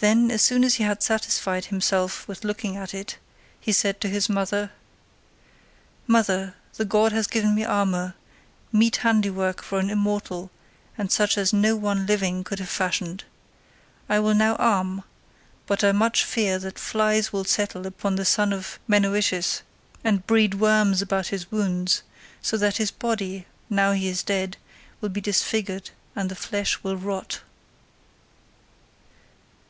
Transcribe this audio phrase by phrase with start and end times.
[0.00, 3.18] Then, as soon as he had satisfied himself with looking at it,
[3.58, 4.70] he said to his mother,
[6.06, 8.14] "Mother, the god has given me armour,
[8.70, 10.52] meet handiwork for an immortal
[10.96, 13.24] and such as no one living could have fashioned;
[14.08, 15.02] I will now arm,
[15.66, 19.62] but I much fear that flies will settle upon the son of Menoetius
[20.04, 22.04] and breed worms about his wounds,
[22.40, 24.58] so that his body, now he is dead,
[25.00, 27.40] will be disfigured and the flesh will rot."